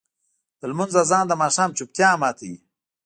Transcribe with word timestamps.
د 0.59 0.61
لمونځ 0.71 0.93
اذان 1.01 1.25
د 1.27 1.33
ماښام 1.43 1.69
چوپتیا 1.77 2.09
ماتوي. 2.21 2.57